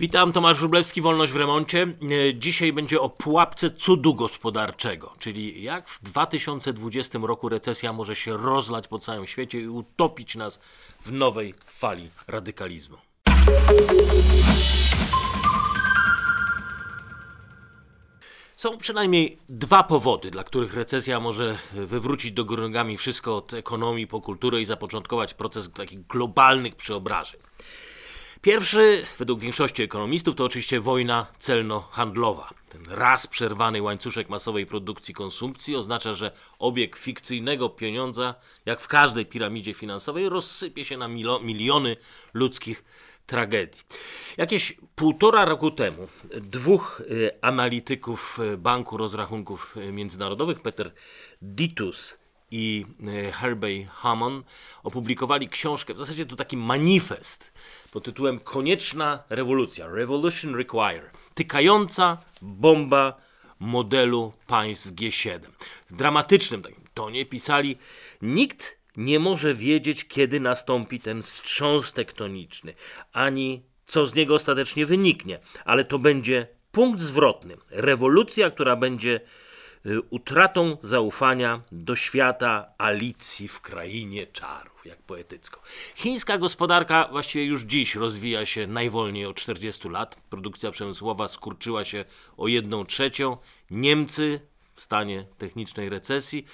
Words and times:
Witam, 0.00 0.32
Tomasz 0.32 0.58
Wróblewski, 0.58 1.00
Wolność 1.00 1.32
w 1.32 1.36
Remoncie. 1.36 1.82
E, 1.82 2.34
Dzisiaj 2.34 2.72
będzie 2.72 3.00
o 3.00 3.08
pułapce 3.08 3.70
cudu 3.70 4.14
gospodarczego, 4.14 5.12
czyli 5.18 5.62
jak 5.62 5.88
w 5.88 6.02
2020 6.02 7.18
roku 7.22 7.48
recesja 7.48 7.92
może 7.92 8.16
się 8.16 8.36
rozlać 8.36 8.88
po 8.88 8.98
całym 8.98 9.26
świecie 9.26 9.60
i 9.60 9.68
utopić 9.68 10.36
nas 10.36 10.60
w 11.04 11.12
nowej 11.12 11.54
fali 11.66 12.10
radykalizmu. 12.28 12.96
Są 18.56 18.78
przynajmniej 18.78 19.38
dwa 19.48 19.82
powody, 19.82 20.30
dla 20.30 20.44
których 20.44 20.74
recesja 20.74 21.20
może 21.20 21.58
wywrócić 21.72 22.32
do 22.32 22.44
góry 22.44 22.62
nogami 22.62 22.96
wszystko 22.96 23.36
od 23.36 23.54
ekonomii 23.54 24.06
po 24.06 24.20
kulturę 24.20 24.60
i 24.60 24.64
zapoczątkować 24.64 25.34
proces 25.34 25.70
takich 25.72 26.06
globalnych 26.06 26.76
przeobrażeń. 26.76 27.40
Pierwszy, 28.44 29.04
według 29.18 29.40
większości 29.40 29.82
ekonomistów, 29.82 30.34
to 30.34 30.44
oczywiście 30.44 30.80
wojna 30.80 31.26
celno-handlowa. 31.38 32.50
Ten 32.68 32.86
raz 32.88 33.26
przerwany 33.26 33.82
łańcuszek 33.82 34.28
masowej 34.28 34.66
produkcji 34.66 35.14
konsumpcji 35.14 35.76
oznacza, 35.76 36.14
że 36.14 36.32
obieg 36.58 36.96
fikcyjnego 36.96 37.68
pieniądza, 37.68 38.34
jak 38.66 38.80
w 38.80 38.88
każdej 38.88 39.26
piramidzie 39.26 39.74
finansowej, 39.74 40.28
rozsypie 40.28 40.84
się 40.84 40.96
na 40.96 41.08
milo- 41.08 41.42
miliony 41.42 41.96
ludzkich 42.34 42.84
tragedii. 43.26 43.82
Jakieś 44.36 44.76
półtora 44.94 45.44
roku 45.44 45.70
temu 45.70 46.08
dwóch 46.40 47.00
y, 47.00 47.30
analityków 47.42 48.38
y, 48.52 48.58
Banku 48.58 48.96
Rozrachunków 48.96 49.76
Międzynarodowych, 49.92 50.60
Peter 50.60 50.92
Ditus 51.42 52.18
i 52.54 52.86
e, 53.06 53.32
Herbey 53.32 53.84
Hammond 53.84 54.46
opublikowali 54.82 55.48
książkę, 55.48 55.94
w 55.94 55.98
zasadzie 55.98 56.26
to 56.26 56.36
taki 56.36 56.56
manifest 56.56 57.52
pod 57.92 58.04
tytułem 58.04 58.38
Konieczna 58.40 59.22
rewolucja, 59.28 59.86
Revolution 59.88 60.54
Require, 60.54 61.10
tykająca 61.34 62.18
bomba 62.42 63.16
modelu 63.60 64.32
państw 64.46 64.92
G7. 64.92 65.40
W 65.90 65.94
dramatycznym 65.94 66.62
takim 66.62 66.84
tonie 66.94 67.26
pisali, 67.26 67.76
nikt 68.22 68.78
nie 68.96 69.18
może 69.18 69.54
wiedzieć, 69.54 70.04
kiedy 70.04 70.40
nastąpi 70.40 71.00
ten 71.00 71.22
wstrząs 71.22 71.92
tektoniczny, 71.92 72.74
ani 73.12 73.62
co 73.86 74.06
z 74.06 74.14
niego 74.14 74.34
ostatecznie 74.34 74.86
wyniknie, 74.86 75.38
ale 75.64 75.84
to 75.84 75.98
będzie 75.98 76.46
punkt 76.72 77.00
zwrotny, 77.00 77.56
rewolucja, 77.70 78.50
która 78.50 78.76
będzie 78.76 79.20
utratą 80.10 80.76
zaufania 80.80 81.60
do 81.72 81.96
świata 81.96 82.66
Alicji 82.78 83.48
w 83.48 83.60
krainie 83.60 84.26
czarów, 84.26 84.86
jak 84.86 85.02
poetycko. 85.02 85.60
Chińska 85.94 86.38
gospodarka 86.38 87.08
właściwie 87.10 87.44
już 87.44 87.62
dziś 87.62 87.94
rozwija 87.94 88.46
się 88.46 88.66
najwolniej 88.66 89.26
od 89.26 89.36
40 89.36 89.88
lat. 89.88 90.16
Produkcja 90.30 90.70
przemysłowa 90.70 91.28
skurczyła 91.28 91.84
się 91.84 92.04
o 92.36 92.48
1 92.48 92.86
trzecią. 92.86 93.36
Niemcy 93.70 94.40
w 94.74 94.82
stanie 94.82 95.26
technicznej 95.38 95.88
recesji, 95.88 96.46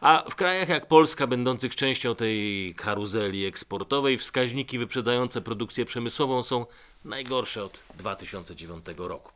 a 0.00 0.24
w 0.30 0.34
krajach 0.34 0.68
jak 0.68 0.86
Polska, 0.86 1.26
będących 1.26 1.76
częścią 1.76 2.14
tej 2.14 2.74
karuzeli 2.74 3.46
eksportowej, 3.46 4.18
wskaźniki 4.18 4.78
wyprzedzające 4.78 5.40
produkcję 5.40 5.84
przemysłową 5.84 6.42
są 6.42 6.66
najgorsze 7.04 7.64
od 7.64 7.80
2009 7.98 8.84
roku. 8.96 9.32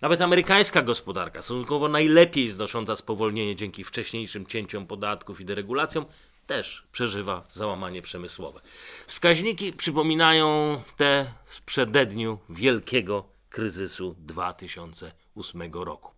Nawet 0.00 0.20
amerykańska 0.20 0.82
gospodarka, 0.82 1.42
stosunkowo 1.42 1.88
najlepiej 1.88 2.50
znosząca 2.50 2.96
spowolnienie 2.96 3.56
dzięki 3.56 3.84
wcześniejszym 3.84 4.46
cięciom 4.46 4.86
podatków 4.86 5.40
i 5.40 5.44
deregulacjom, 5.44 6.04
też 6.46 6.86
przeżywa 6.92 7.44
załamanie 7.52 8.02
przemysłowe. 8.02 8.60
Wskaźniki 9.06 9.72
przypominają 9.72 10.80
te 10.96 11.32
z 11.46 11.60
przededniu 11.60 12.38
wielkiego 12.48 13.24
kryzysu 13.50 14.14
2008 14.18 15.72
roku. 15.72 16.12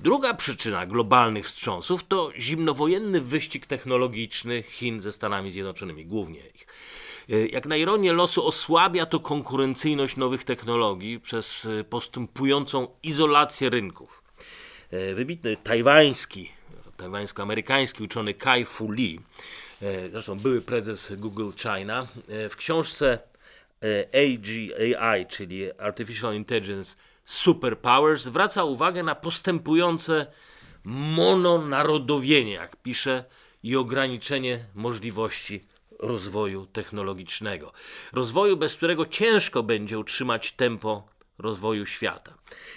Druga 0.00 0.34
przyczyna 0.34 0.86
globalnych 0.86 1.44
wstrząsów 1.46 2.04
to 2.08 2.30
zimnowojenny 2.38 3.20
wyścig 3.20 3.66
technologiczny 3.66 4.62
Chin 4.62 5.00
ze 5.00 5.12
Stanami 5.12 5.50
Zjednoczonymi, 5.50 6.06
głównie 6.06 6.40
ich. 6.54 6.66
E, 7.30 7.46
Jak 7.46 7.66
na 7.66 7.76
ironię 7.76 8.12
losu 8.12 8.46
osłabia 8.46 9.06
to 9.06 9.20
konkurencyjność 9.20 10.16
nowych 10.16 10.44
technologii 10.44 11.20
przez 11.20 11.64
e, 11.80 11.84
postępującą 11.84 12.88
izolację 13.02 13.70
rynków. 13.70 14.22
E, 14.90 15.14
Wybitny 15.14 15.56
tajwański, 15.56 16.52
tajwańsko-amerykański 16.96 18.04
uczony 18.04 18.34
Kai 18.34 18.64
Fu 18.64 18.90
Lee, 18.90 19.20
zresztą 20.10 20.38
były 20.38 20.60
prezes 20.60 21.12
Google 21.16 21.50
China, 21.56 22.06
w 22.28 22.56
książce 22.56 23.18
AGI, 24.14 25.26
czyli 25.28 25.72
Artificial 25.78 26.34
Intelligence 26.34 26.96
Superpowers, 27.28 28.22
zwraca 28.22 28.64
uwagę 28.64 29.02
na 29.02 29.14
postępujące 29.14 30.26
mononarodowienie, 30.84 32.52
jak 32.52 32.76
pisze, 32.76 33.24
i 33.62 33.76
ograniczenie 33.76 34.64
możliwości 34.74 35.64
rozwoju 35.98 36.66
technologicznego. 36.66 37.72
Rozwoju, 38.12 38.56
bez 38.56 38.74
którego 38.74 39.06
ciężko 39.06 39.62
będzie 39.62 39.98
utrzymać 39.98 40.52
tempo 40.52 41.08
rozwoju 41.38 41.86
świata. 41.86 42.34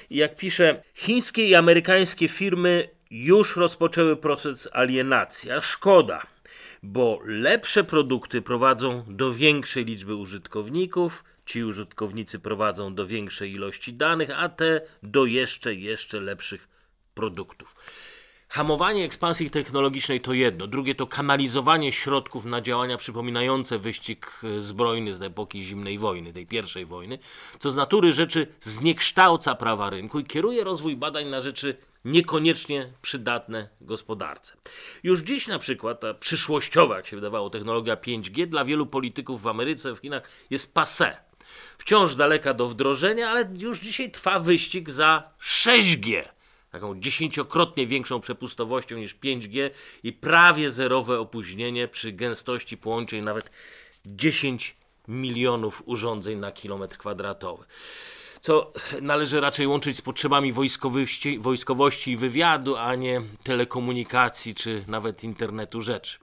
I 0.10 0.18
jak 0.18 0.38
pisze, 0.38 0.84
chińskie 0.94 1.48
i 1.48 1.56
amerykańskie 1.56 2.28
firmy 2.28 2.90
już 3.12 3.56
rozpoczęły 3.56 4.16
proces 4.16 4.70
alienacji, 4.72 5.52
a 5.52 5.62
szkoda, 5.62 6.22
bo 6.84 7.20
lepsze 7.26 7.84
produkty 7.84 8.42
prowadzą 8.42 9.04
do 9.08 9.34
większej 9.34 9.86
liczby 9.86 10.16
użytkowników, 10.16 11.24
ci 11.46 11.64
użytkownicy 11.64 12.40
prowadzą 12.40 12.96
do 12.96 13.08
większej 13.08 13.52
ilości 13.52 13.94
danych, 13.94 14.30
a 14.36 14.50
te 14.50 14.82
do 15.04 15.26
jeszcze, 15.26 15.76
jeszcze 15.76 16.20
lepszych 16.20 16.68
produktów. 17.14 17.76
Hamowanie 18.48 19.06
ekspansji 19.06 19.50
technologicznej 19.50 20.22
to 20.22 20.34
jedno, 20.34 20.68
drugie 20.68 20.96
to 20.96 21.08
kanalizowanie 21.08 21.92
środków 21.92 22.46
na 22.46 22.62
działania 22.62 22.98
przypominające 22.98 23.80
wyścig 23.80 24.42
zbrojny 24.60 25.16
z 25.16 25.22
epoki 25.22 25.64
zimnej 25.64 26.00
wojny, 26.00 26.34
tej 26.34 26.48
pierwszej 26.48 26.86
wojny, 26.86 27.20
co 27.60 27.72
z 27.72 27.76
natury 27.76 28.14
rzeczy 28.14 28.48
zniekształca 28.60 29.56
prawa 29.56 29.90
rynku 29.90 30.20
i 30.20 30.26
kieruje 30.26 30.64
rozwój 30.64 30.96
badań 30.96 31.28
na 31.28 31.42
rzeczy 31.42 31.78
niekoniecznie 32.06 32.94
przydatne 33.02 33.70
gospodarce. 33.82 34.58
Już 35.04 35.22
dziś 35.22 35.48
na 35.48 35.60
przykład 35.60 36.00
ta 36.00 36.14
przyszłościowa, 36.14 36.96
jak 36.96 37.08
się 37.08 37.16
wydawało, 37.16 37.50
technologia 37.50 37.96
5G 37.96 38.48
dla 38.48 38.66
wielu 38.66 38.86
polityków 38.86 39.42
w 39.42 39.48
Ameryce, 39.48 39.96
w 39.96 40.00
Chinach 40.00 40.30
jest 40.50 40.74
passé. 40.74 41.31
Wciąż 41.78 42.16
daleka 42.16 42.54
do 42.54 42.68
wdrożenia, 42.68 43.30
ale 43.30 43.50
już 43.58 43.80
dzisiaj 43.80 44.12
trwa 44.12 44.40
wyścig 44.40 44.90
za 44.90 45.32
6G 45.42 46.24
taką 46.72 47.00
dziesięciokrotnie 47.00 47.88
większą 47.88 48.22
przepustowością 48.22 48.98
niż 48.98 49.16
5G 49.16 49.70
i 50.04 50.14
prawie 50.14 50.72
zerowe 50.72 51.20
opóźnienie 51.20 51.88
przy 51.88 52.12
gęstości 52.12 52.78
połączeń 52.78 53.24
nawet 53.26 53.52
10 54.06 54.76
milionów 55.08 55.84
urządzeń 55.86 56.40
na 56.40 56.52
kilometr 56.52 56.98
kwadratowy. 56.98 57.66
Co 58.42 58.72
należy 59.02 59.42
raczej 59.42 59.68
łączyć 59.68 59.98
z 59.98 60.02
potrzebami 60.02 60.54
wojskowości, 60.54 61.40
wojskowości 61.40 62.12
i 62.12 62.18
wywiadu, 62.18 62.76
a 62.78 62.96
nie 62.96 63.22
telekomunikacji 63.44 64.56
czy 64.56 64.84
nawet 64.88 65.24
internetu 65.24 65.82
rzeczy. 65.82 66.18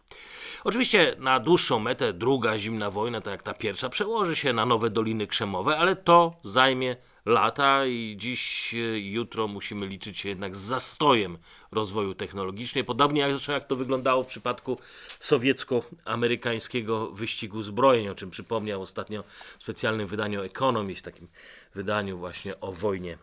Oczywiście 0.65 1.17
na 1.19 1.41
dłuższą 1.41 1.79
metę 1.79 2.13
druga 2.13 2.59
zimna 2.59 2.91
wojna, 2.91 3.21
tak 3.21 3.31
jak 3.31 3.43
ta 3.43 3.55
pierwsza, 3.55 3.89
przełoży 3.89 4.37
się 4.37 4.53
na 4.53 4.67
nowe 4.67 4.91
doliny 4.91 5.27
krzemowe, 5.27 5.77
ale 5.77 5.97
to 5.97 6.35
zajmie 6.45 6.97
lata 7.29 7.87
i 7.87 8.15
dziś, 8.19 8.75
e, 8.75 8.99
jutro 8.99 9.49
musimy 9.49 9.87
liczyć 9.87 10.19
się 10.19 10.29
jednak 10.29 10.57
z 10.57 10.61
zastojem 10.61 11.39
rozwoju 11.73 12.15
technologicznego, 12.15 12.87
podobnie 12.87 13.21
jak, 13.21 13.49
jak 13.49 13.65
to 13.65 13.77
wyglądało 13.77 14.25
w 14.25 14.27
przypadku 14.27 14.79
sowiecko-amerykańskiego 15.21 17.11
wyścigu 17.11 17.63
zbrojeń, 17.63 18.09
o 18.09 18.15
czym 18.15 18.31
przypomniał 18.31 18.83
ostatnio 18.83 19.25
w 19.59 19.63
specjalnym 19.63 20.07
wydaniu 20.07 20.43
Economist, 20.43 21.05
takim 21.05 21.29
wydaniu 21.75 22.19
właśnie 22.19 22.61
o 22.61 22.73
wojnie 22.73 23.19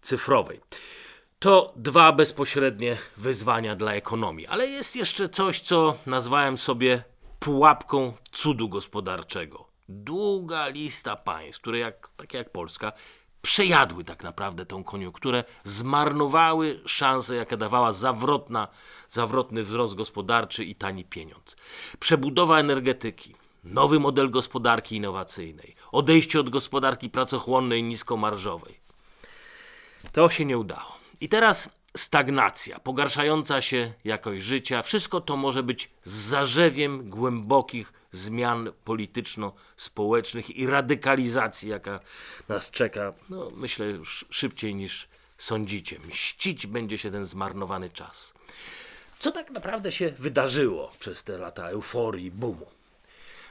cyfrowej. 0.00 0.60
To 1.38 1.72
dwa 1.76 2.12
bezpośrednie 2.12 2.96
wyzwania 3.16 3.76
dla 3.76 3.94
ekonomii, 3.94 4.46
ale 4.46 4.66
jest 4.66 4.96
jeszcze 4.96 5.28
coś, 5.28 5.60
co 5.60 5.98
nazwałem 6.06 6.58
sobie 6.58 7.02
pułapką 7.38 8.12
cudu 8.32 8.68
gospodarczego. 8.68 9.66
Długa 9.88 10.68
lista 10.68 11.16
państw, 11.16 11.60
które 11.60 11.78
jak, 11.78 12.08
takie 12.16 12.38
jak 12.38 12.50
Polska, 12.50 12.92
przejadły 13.46 14.04
tak 14.04 14.22
naprawdę 14.22 14.66
tą 14.66 14.84
koniunkturę, 14.84 15.44
zmarnowały 15.64 16.80
szansę, 16.86 17.36
jakie 17.36 17.56
dawała 17.56 17.92
zawrotna, 17.92 18.68
zawrotny 19.08 19.62
wzrost 19.62 19.94
gospodarczy 19.94 20.64
i 20.64 20.74
tani 20.74 21.04
pieniądz. 21.04 21.56
Przebudowa 21.98 22.58
energetyki, 22.58 23.34
nowy 23.64 24.00
model 24.00 24.30
gospodarki 24.30 24.96
innowacyjnej, 24.96 25.74
odejście 25.92 26.40
od 26.40 26.50
gospodarki 26.50 27.10
pracochłonnej 27.10 27.82
niskomarżowej. 27.82 28.80
To 30.12 30.30
się 30.30 30.44
nie 30.44 30.58
udało. 30.58 30.98
I 31.20 31.28
teraz 31.28 31.70
stagnacja, 31.96 32.78
pogarszająca 32.78 33.62
się 33.62 33.92
jakość 34.04 34.42
życia, 34.44 34.82
wszystko 34.82 35.20
to 35.20 35.36
może 35.36 35.62
być 35.62 35.90
zarzewiem 36.04 37.10
głębokich 37.10 37.92
zmian 38.12 38.72
polityczno-społecznych 38.84 40.56
i 40.56 40.66
radykalizacji, 40.66 41.68
jaka 41.70 42.00
nas 42.48 42.70
czeka, 42.70 43.12
no, 43.30 43.48
myślę 43.56 43.86
już 43.86 44.24
szybciej 44.30 44.74
niż 44.74 45.08
sądzicie. 45.38 45.98
Mścić 45.98 46.66
będzie 46.66 46.98
się 46.98 47.10
ten 47.10 47.24
zmarnowany 47.24 47.90
czas. 47.90 48.34
Co 49.18 49.32
tak 49.32 49.50
naprawdę 49.50 49.92
się 49.92 50.10
wydarzyło 50.18 50.92
przez 50.98 51.24
te 51.24 51.38
lata 51.38 51.68
euforii, 51.68 52.30
boomu? 52.30 52.75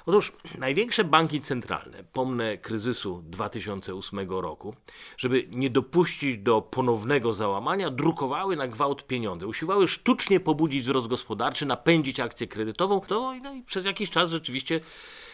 Otóż 0.05 0.31
największe 0.57 1.03
banki 1.03 1.41
centralne, 1.41 2.03
pomnę 2.03 2.57
kryzysu 2.57 3.21
2008 3.25 4.29
roku, 4.29 4.75
żeby 5.17 5.47
nie 5.49 5.69
dopuścić 5.69 6.37
do 6.37 6.61
ponownego 6.61 7.33
załamania, 7.33 7.89
drukowały 7.89 8.55
na 8.55 8.67
gwałt 8.67 9.07
pieniądze. 9.07 9.47
Usiłowały 9.47 9.87
sztucznie 9.87 10.39
pobudzić 10.39 10.83
wzrost 10.83 11.07
gospodarczy, 11.07 11.65
napędzić 11.65 12.19
akcję 12.19 12.47
kredytową. 12.47 13.01
To 13.01 13.35
no 13.43 13.53
i 13.53 13.63
przez 13.63 13.85
jakiś 13.85 14.09
czas 14.09 14.29
rzeczywiście 14.29 14.79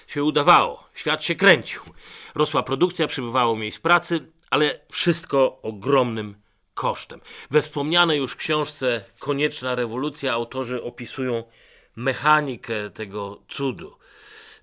się 0.07 0.23
udawało. 0.23 0.83
Świat 0.94 1.23
się 1.23 1.35
kręcił. 1.35 1.81
Rosła 2.35 2.63
produkcja, 2.63 3.07
przybywało 3.07 3.56
miejsc 3.56 3.79
pracy, 3.79 4.31
ale 4.50 4.79
wszystko 4.91 5.62
ogromnym 5.62 6.35
kosztem. 6.73 7.21
We 7.51 7.62
wspomnianej 7.62 8.19
już 8.19 8.35
książce 8.35 9.03
Konieczna 9.19 9.75
rewolucja 9.75 10.33
autorzy 10.33 10.83
opisują 10.83 11.44
mechanikę 11.95 12.89
tego 12.89 13.41
cudu. 13.47 14.01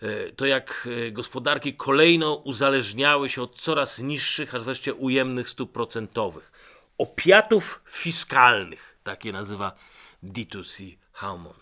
E, 0.03 0.33
to 0.33 0.47
jak 0.47 0.89
e, 1.07 1.11
gospodarki 1.11 1.75
kolejno 1.75 2.35
uzależniały 2.35 3.29
się 3.29 3.43
od 3.43 3.61
coraz 3.61 3.99
niższych, 3.99 4.55
aż 4.55 4.63
wreszcie 4.63 4.95
ujemnych 4.95 5.49
stóp 5.49 5.73
procentowych. 5.73 6.53
Opiatów 6.99 7.81
fiskalnych, 7.87 8.99
takie 9.03 9.33
nazywa 9.33 9.73
D2C 10.25 10.97
Haumon. 11.13 11.55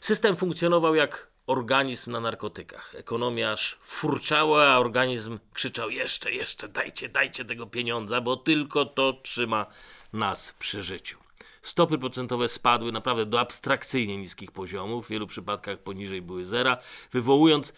System 0.00 0.36
funkcjonował 0.36 0.94
jak 0.94 1.30
organizm 1.46 2.10
na 2.10 2.20
narkotykach. 2.20 2.94
Ekonomia 2.94 3.52
aż 3.52 3.78
furczała, 3.82 4.68
a 4.68 4.78
organizm 4.78 5.38
krzyczał 5.52 5.90
jeszcze, 5.90 6.32
jeszcze, 6.32 6.68
dajcie, 6.68 7.08
dajcie 7.08 7.44
tego 7.44 7.66
pieniądza, 7.66 8.20
bo 8.20 8.36
tylko 8.36 8.84
to 8.84 9.12
trzyma 9.12 9.66
nas 10.12 10.54
przy 10.58 10.82
życiu. 10.82 11.19
Stopy 11.62 11.98
procentowe 11.98 12.48
spadły 12.48 12.92
naprawdę 12.92 13.26
do 13.26 13.40
abstrakcyjnie 13.40 14.16
niskich 14.16 14.52
poziomów, 14.52 15.06
w 15.06 15.08
wielu 15.08 15.26
przypadkach 15.26 15.78
poniżej 15.78 16.22
były 16.22 16.44
zera, 16.44 16.76
wywołując 17.12 17.72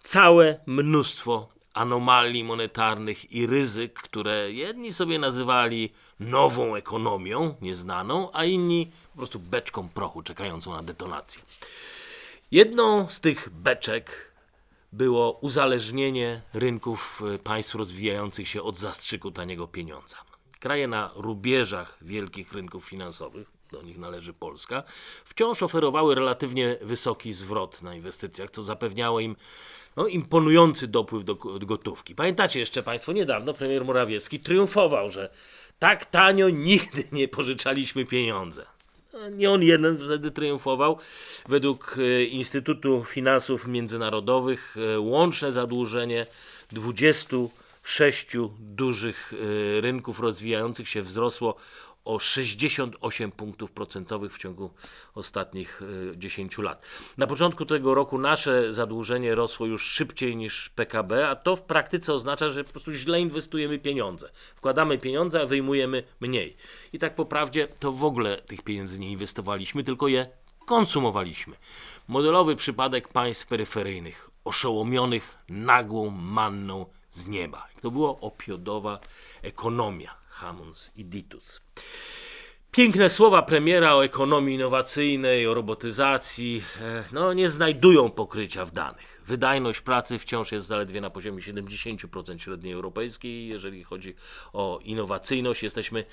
całe 0.00 0.60
mnóstwo 0.66 1.48
anomalii 1.74 2.44
monetarnych 2.44 3.32
i 3.32 3.46
ryzyk, 3.46 3.92
które 3.92 4.52
jedni 4.52 4.92
sobie 4.92 5.18
nazywali 5.18 5.92
nową 6.20 6.74
ekonomią, 6.74 7.54
nieznaną, 7.62 8.30
a 8.32 8.44
inni 8.44 8.90
po 9.12 9.18
prostu 9.18 9.38
beczką 9.38 9.88
prochu 9.88 10.22
czekającą 10.22 10.72
na 10.72 10.82
detonację. 10.82 11.42
Jedną 12.50 13.08
z 13.08 13.20
tych 13.20 13.48
beczek 13.50 14.32
było 14.92 15.32
uzależnienie 15.32 16.40
rynków 16.54 17.22
państw 17.44 17.74
rozwijających 17.74 18.48
się 18.48 18.62
od 18.62 18.76
zastrzyku 18.76 19.30
taniego 19.30 19.66
pieniądza. 19.66 20.16
Kraje 20.66 20.88
na 20.88 21.10
rubieżach 21.14 21.98
wielkich 22.02 22.52
rynków 22.52 22.84
finansowych, 22.84 23.46
do 23.72 23.82
nich 23.82 23.98
należy 23.98 24.32
Polska, 24.32 24.82
wciąż 25.24 25.62
oferowały 25.62 26.14
relatywnie 26.14 26.78
wysoki 26.82 27.32
zwrot 27.32 27.82
na 27.82 27.94
inwestycjach, 27.94 28.50
co 28.50 28.62
zapewniało 28.62 29.20
im 29.20 29.36
no, 29.96 30.06
imponujący 30.06 30.88
dopływ 30.88 31.24
do 31.24 31.34
gotówki. 31.66 32.14
Pamiętacie 32.14 32.60
jeszcze 32.60 32.82
Państwo, 32.82 33.12
niedawno 33.12 33.54
premier 33.54 33.84
Morawiecki 33.84 34.40
triumfował, 34.40 35.10
że 35.10 35.30
tak 35.78 36.04
tanio 36.06 36.50
nigdy 36.50 37.04
nie 37.12 37.28
pożyczaliśmy 37.28 38.04
pieniądze. 38.04 38.66
No, 39.12 39.28
nie 39.28 39.50
on 39.50 39.62
jeden 39.62 39.98
wtedy 39.98 40.30
triumfował. 40.30 40.98
Według 41.48 41.96
e, 41.98 42.24
Instytutu 42.24 43.04
Finansów 43.04 43.66
Międzynarodowych 43.66 44.76
e, 44.94 45.00
łączne 45.00 45.52
zadłużenie 45.52 46.26
20 46.72 47.36
sześciu 47.86 48.50
dużych 48.58 49.32
y, 49.32 49.80
rynków 49.80 50.20
rozwijających 50.20 50.88
się 50.88 51.02
wzrosło 51.02 51.56
o 52.04 52.18
68 52.18 53.32
punktów 53.32 53.70
procentowych 53.70 54.34
w 54.34 54.38
ciągu 54.38 54.70
ostatnich 55.14 55.82
10 56.16 56.58
y, 56.58 56.62
lat. 56.62 56.86
Na 57.18 57.26
początku 57.26 57.64
tego 57.64 57.94
roku 57.94 58.18
nasze 58.18 58.74
zadłużenie 58.74 59.34
rosło 59.34 59.66
już 59.66 59.86
szybciej 59.86 60.36
niż 60.36 60.68
PKB, 60.68 61.28
a 61.28 61.36
to 61.36 61.56
w 61.56 61.62
praktyce 61.62 62.14
oznacza, 62.14 62.50
że 62.50 62.64
po 62.64 62.70
prostu 62.70 62.92
źle 62.92 63.20
inwestujemy 63.20 63.78
pieniądze. 63.78 64.30
Wkładamy 64.56 64.98
pieniądze, 64.98 65.40
a 65.40 65.46
wyjmujemy 65.46 66.02
mniej. 66.20 66.56
I 66.92 66.98
tak 66.98 67.14
po 67.14 67.24
prawdzie 67.24 67.68
to 67.68 67.92
w 67.92 68.04
ogóle 68.04 68.36
tych 68.36 68.62
pieniędzy 68.62 68.98
nie 68.98 69.10
inwestowaliśmy, 69.10 69.84
tylko 69.84 70.08
je 70.08 70.26
konsumowaliśmy. 70.66 71.56
Modelowy 72.08 72.56
przypadek 72.56 73.08
państw 73.08 73.46
peryferyjnych, 73.46 74.30
oszołomionych 74.44 75.38
nagłą 75.48 76.10
manną 76.10 76.86
z 77.16 77.26
nieba. 77.26 77.68
To 77.82 77.90
była 77.90 78.10
opiodowa 78.20 79.00
ekonomia 79.42 80.14
Hamons 80.28 80.92
i 80.96 81.04
Ditus. 81.04 81.60
Piękne 82.70 83.08
słowa 83.08 83.42
premiera 83.42 83.94
o 83.94 84.04
ekonomii 84.04 84.54
innowacyjnej, 84.54 85.46
o 85.46 85.54
robotyzacji, 85.54 86.62
e, 86.82 87.04
no, 87.12 87.32
nie 87.32 87.48
znajdują 87.48 88.10
pokrycia 88.10 88.64
w 88.64 88.70
danych. 88.70 89.22
Wydajność 89.26 89.80
pracy 89.80 90.18
wciąż 90.18 90.52
jest 90.52 90.66
zaledwie 90.66 91.00
na 91.00 91.10
poziomie 91.10 91.42
70% 91.42 92.38
średniej 92.38 92.72
europejskiej. 92.72 93.48
Jeżeli 93.48 93.84
chodzi 93.84 94.14
o 94.52 94.78
innowacyjność, 94.82 95.62
jesteśmy 95.62 96.04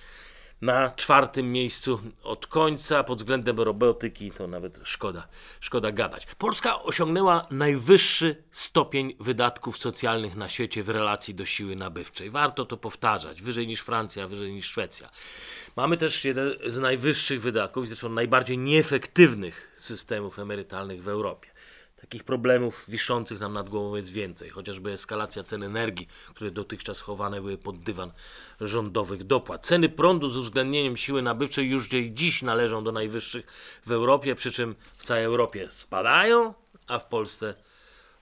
na 0.63 0.89
czwartym 0.89 1.51
miejscu 1.51 2.00
od 2.24 2.48
końca 2.48 3.04
pod 3.04 3.18
względem 3.18 3.60
robotyki, 3.60 4.31
to 4.31 4.48
nawet 4.48 4.80
szkoda, 4.83 5.27
szkoda 5.60 5.92
gadać. 5.92 6.27
Polska 6.38 6.83
osiągnęła 6.83 7.48
najwyższy 7.51 8.44
stopień 8.51 9.15
wydatków 9.19 9.77
socjalnych 9.77 10.36
na 10.36 10.50
świecie 10.50 10.83
w 10.83 10.89
relacji 10.89 11.36
do 11.36 11.45
siły 11.45 11.75
nabywczej. 11.75 12.30
Warto 12.30 12.65
to 12.65 12.77
powtarzać, 12.77 13.42
wyżej 13.42 13.68
niż 13.68 13.81
Francja, 13.81 14.27
wyżej 14.27 14.54
niż 14.54 14.65
Szwecja. 14.65 15.10
Mamy 15.75 15.98
też 15.98 16.25
jeden 16.25 16.54
z 16.68 16.80
najwyższych 16.80 17.42
wydatków 17.42 17.83
i 17.83 17.88
zresztą 17.88 18.10
najbardziej 18.10 18.57
nieefektywnych 18.57 19.71
systemów 19.77 20.39
emerytalnych 20.39 21.04
w 21.04 21.07
Europie. 21.07 21.52
Takich 22.13 22.24
problemów 22.24 22.86
wiszących 22.88 23.39
nam 23.39 23.54
nad 23.54 23.69
głową 23.69 23.95
jest 23.95 24.12
więcej, 24.12 24.50
chociażby 24.50 24.92
eskalacja 24.92 25.44
cen 25.44 25.63
energii, 25.63 26.07
które 26.33 26.51
dotychczas 26.51 27.01
chowane 27.01 27.42
były 27.42 27.57
pod 27.57 27.80
dywan 27.80 28.12
rządowych 28.62 29.24
dopłat. 29.24 29.65
Ceny 29.65 29.89
prądu 29.89 30.30
z 30.30 30.38
uwzględnieniem 30.38 30.98
siły 30.98 31.21
nabywczej 31.21 31.69
już 31.69 31.88
dziś 32.10 32.42
należą 32.42 32.83
do 32.83 32.92
najwyższych 32.92 33.45
w 33.86 33.92
Europie, 33.92 34.36
przy 34.36 34.51
czym 34.51 34.75
w 34.98 35.04
całej 35.04 35.24
Europie 35.24 35.69
spadają, 35.69 36.54
a 36.88 37.00
w 37.00 37.06
Polsce 37.06 37.54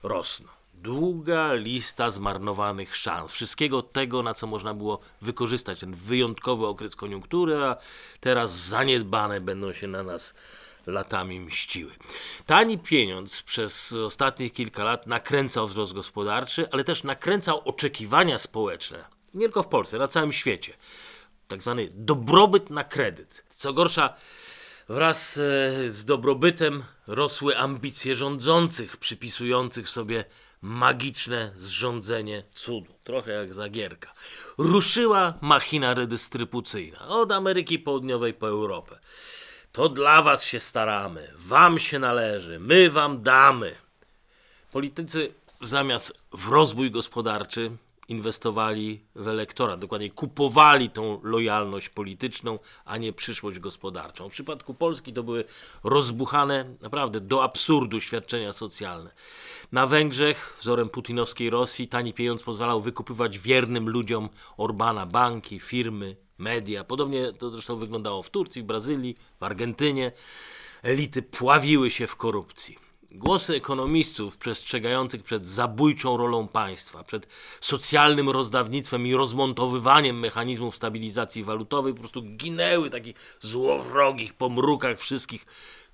rosną. 0.02 0.48
Długa 0.74 1.52
lista 1.52 2.10
zmarnowanych 2.10 2.96
szans, 2.96 3.32
wszystkiego 3.32 3.82
tego, 3.82 4.22
na 4.22 4.34
co 4.34 4.46
można 4.46 4.74
było 4.74 5.00
wykorzystać 5.20 5.80
ten 5.80 5.94
wyjątkowy 5.94 6.66
okres 6.66 6.96
koniunktury, 6.96 7.56
a 7.56 7.76
teraz 8.20 8.66
zaniedbane 8.66 9.40
będą 9.40 9.72
się 9.72 9.86
na 9.86 10.02
nas 10.02 10.34
latami 10.86 11.40
mściły. 11.40 11.92
Tani 12.46 12.78
pieniądz 12.78 13.42
przez 13.42 13.92
ostatnich 13.92 14.52
kilka 14.52 14.84
lat 14.84 15.06
nakręcał 15.06 15.68
wzrost 15.68 15.92
gospodarczy, 15.92 16.68
ale 16.72 16.84
też 16.84 17.04
nakręcał 17.04 17.62
oczekiwania 17.64 18.38
społeczne. 18.38 19.04
Nie 19.34 19.46
tylko 19.46 19.62
w 19.62 19.68
Polsce, 19.68 19.98
na 19.98 20.08
całym 20.08 20.32
świecie. 20.32 20.72
Tak 21.48 21.62
zwany 21.62 21.88
dobrobyt 21.94 22.70
na 22.70 22.84
kredyt. 22.84 23.44
Co 23.48 23.72
gorsza, 23.72 24.14
wraz 24.88 25.38
e, 25.38 25.40
z 25.90 26.04
dobrobytem 26.04 26.84
rosły 27.08 27.58
ambicje 27.58 28.16
rządzących, 28.16 28.96
przypisujących 28.96 29.88
sobie 29.88 30.24
magiczne 30.62 31.52
zrządzenie 31.54 32.44
cudu. 32.54 32.94
Trochę 33.04 33.32
jak 33.32 33.54
zagierka. 33.54 34.12
Ruszyła 34.58 35.38
machina 35.40 35.94
redystrybucyjna 35.94 37.08
od 37.08 37.32
Ameryki 37.32 37.78
Południowej 37.78 38.34
po 38.34 38.48
Europę. 38.48 38.98
To 39.72 39.88
dla 39.88 40.22
was 40.22 40.44
się 40.44 40.60
staramy, 40.60 41.28
wam 41.38 41.78
się 41.78 41.98
należy, 41.98 42.60
my 42.60 42.90
wam 42.90 43.22
damy. 43.22 43.74
Politycy 44.72 45.34
zamiast 45.60 46.12
w 46.32 46.48
rozwój 46.48 46.90
gospodarczy 46.90 47.70
inwestowali 48.08 49.00
w 49.14 49.28
elektorat, 49.28 49.80
dokładnie 49.80 50.10
kupowali 50.10 50.90
tą 50.90 51.20
lojalność 51.22 51.88
polityczną, 51.88 52.58
a 52.84 52.96
nie 52.96 53.12
przyszłość 53.12 53.58
gospodarczą. 53.58 54.28
W 54.28 54.32
przypadku 54.32 54.74
Polski 54.74 55.12
to 55.12 55.22
były 55.22 55.44
rozbuchane 55.84 56.64
naprawdę 56.80 57.20
do 57.20 57.44
absurdu 57.44 58.00
świadczenia 58.00 58.52
socjalne. 58.52 59.10
Na 59.72 59.86
Węgrzech, 59.86 60.56
wzorem 60.60 60.88
putinowskiej 60.88 61.50
Rosji, 61.50 61.88
tani 61.88 62.14
pieniądz 62.14 62.42
pozwalał 62.42 62.80
wykupywać 62.80 63.38
wiernym 63.38 63.88
ludziom 63.88 64.28
Orbana 64.56 65.06
banki, 65.06 65.60
firmy, 65.60 66.16
media. 66.42 66.84
Podobnie 66.84 67.32
to 67.32 67.50
zresztą 67.50 67.76
wyglądało 67.76 68.22
w 68.22 68.30
Turcji, 68.30 68.62
w 68.62 68.64
Brazylii, 68.64 69.16
w 69.40 69.42
Argentynie. 69.42 70.12
Elity 70.82 71.22
pławiły 71.22 71.90
się 71.90 72.06
w 72.06 72.16
korupcji. 72.16 72.78
głosy 73.10 73.54
ekonomistów 73.56 74.36
przestrzegających 74.36 75.22
przed 75.22 75.46
zabójczą 75.46 76.16
rolą 76.16 76.48
państwa, 76.48 77.04
przed 77.04 77.26
socjalnym 77.60 78.30
rozdawnictwem 78.30 79.06
i 79.06 79.14
rozmontowywaniem 79.14 80.18
mechanizmów 80.20 80.76
stabilizacji 80.76 81.44
walutowej 81.44 81.92
po 81.92 82.00
prostu 82.00 82.22
ginęły 82.22 82.88
w 82.88 82.92
takich 82.92 83.16
złowrogich 83.40 84.34
pomrukach 84.34 84.98
wszystkich 84.98 85.46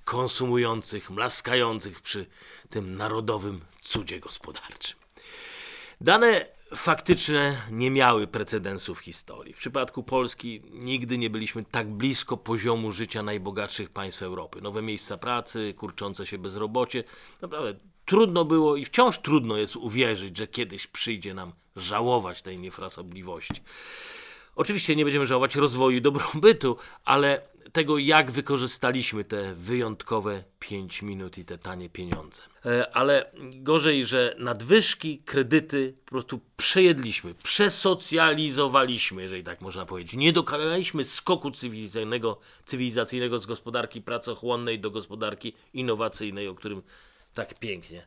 konsumujących, 0.04 1.10
mlaskających 1.10 2.00
przy 2.00 2.26
tym 2.70 2.96
narodowym 2.96 3.58
cudzie 3.80 4.20
gospodarczym. 4.20 4.96
Dane 6.00 6.46
faktyczne 6.74 7.62
nie 7.70 7.90
miały 7.90 8.26
precedensu 8.26 8.94
w 8.94 8.98
historii. 8.98 9.54
W 9.54 9.58
przypadku 9.58 10.02
Polski 10.02 10.62
nigdy 10.70 11.18
nie 11.18 11.30
byliśmy 11.30 11.64
tak 11.64 11.92
blisko 11.92 12.36
poziomu 12.36 12.92
życia 12.92 13.22
najbogatszych 13.22 13.90
państw 13.90 14.22
Europy. 14.22 14.60
Nowe 14.62 14.82
miejsca 14.82 15.18
pracy, 15.18 15.74
kurczące 15.76 16.26
się 16.26 16.38
bezrobocie. 16.38 17.04
Naprawdę 17.42 17.80
trudno 18.04 18.44
było 18.44 18.76
i 18.76 18.84
wciąż 18.84 19.18
trudno 19.18 19.56
jest 19.56 19.76
uwierzyć, 19.76 20.36
że 20.36 20.46
kiedyś 20.46 20.86
przyjdzie 20.86 21.34
nam 21.34 21.52
żałować 21.76 22.42
tej 22.42 22.58
niefrasobliwości. 22.58 23.62
Oczywiście 24.58 24.96
nie 24.96 25.04
będziemy 25.04 25.26
żałować 25.26 25.56
rozwoju 25.56 26.00
dobrobytu, 26.00 26.76
ale 27.04 27.42
tego, 27.72 27.98
jak 27.98 28.30
wykorzystaliśmy 28.30 29.24
te 29.24 29.54
wyjątkowe 29.54 30.44
5 30.58 31.02
minut 31.02 31.38
i 31.38 31.44
te 31.44 31.58
tanie 31.58 31.88
pieniądze. 31.88 32.42
E, 32.66 32.96
ale 32.96 33.30
gorzej, 33.54 34.06
że 34.06 34.34
nadwyżki, 34.38 35.18
kredyty 35.18 35.94
po 36.04 36.10
prostu 36.10 36.40
przejedliśmy, 36.56 37.34
przesocjalizowaliśmy, 37.34 39.22
jeżeli 39.22 39.44
tak 39.44 39.60
można 39.60 39.86
powiedzieć. 39.86 40.14
Nie 40.14 40.32
dokonaliśmy 40.32 41.04
skoku 41.04 41.50
cywilizacyjnego, 41.50 42.38
cywilizacyjnego 42.64 43.38
z 43.38 43.46
gospodarki 43.46 44.02
pracochłonnej 44.02 44.80
do 44.80 44.90
gospodarki 44.90 45.52
innowacyjnej, 45.74 46.48
o 46.48 46.54
którym 46.54 46.82
tak 47.34 47.58
pięknie 47.58 48.06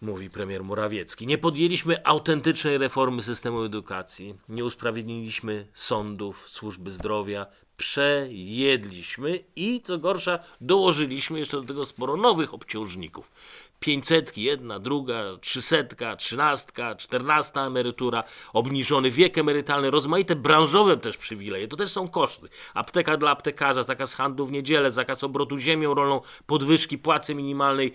mówi 0.00 0.30
premier 0.30 0.64
Morawiecki. 0.64 1.26
Nie 1.26 1.38
podjęliśmy 1.38 2.06
autentycznej 2.06 2.78
reformy 2.78 3.22
systemu 3.22 3.64
edukacji, 3.64 4.34
nie 4.48 4.64
usprawiedliwiliśmy 4.64 5.66
sądów, 5.72 6.48
służby 6.48 6.90
zdrowia, 6.90 7.46
przejedliśmy 7.76 9.44
i 9.56 9.80
co 9.84 9.98
gorsza, 9.98 10.38
dołożyliśmy 10.60 11.38
jeszcze 11.38 11.56
do 11.56 11.66
tego 11.66 11.86
sporo 11.86 12.16
nowych 12.16 12.54
obciążników. 12.54 13.30
500, 13.80 14.38
jedna, 14.38 14.78
druga, 14.78 15.24
300, 15.40 16.16
13, 16.16 16.72
14 16.98 17.60
emerytura, 17.60 18.24
obniżony 18.52 19.10
wiek 19.10 19.38
emerytalny, 19.38 19.90
rozmaite 19.90 20.36
branżowe 20.36 20.96
też 20.96 21.16
przywileje, 21.16 21.68
to 21.68 21.76
też 21.76 21.90
są 21.90 22.08
koszty. 22.08 22.48
Apteka 22.74 23.16
dla 23.16 23.30
aptekarza, 23.30 23.82
zakaz 23.82 24.14
handlu 24.14 24.46
w 24.46 24.52
niedzielę, 24.52 24.90
zakaz 24.90 25.24
obrotu 25.24 25.58
ziemią 25.58 25.94
rolną, 25.94 26.20
podwyżki 26.46 26.98
płacy 26.98 27.34
minimalnej, 27.34 27.92